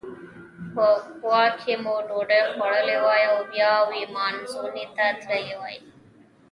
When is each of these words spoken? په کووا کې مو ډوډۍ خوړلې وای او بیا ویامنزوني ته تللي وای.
په 0.73 0.87
کووا 1.19 1.43
کې 1.59 1.73
مو 1.83 1.95
ډوډۍ 2.07 2.41
خوړلې 2.53 2.97
وای 3.05 3.23
او 3.31 3.39
بیا 3.51 3.71
ویامنزوني 3.89 4.85
ته 4.95 5.05
تللي 5.21 5.55
وای. 5.61 5.77